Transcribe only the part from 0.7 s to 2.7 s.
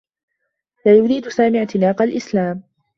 لا يريد سامي اعتناق الإسلام.